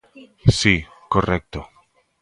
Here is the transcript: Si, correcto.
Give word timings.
Si, 0.57 0.75
correcto. 1.13 1.59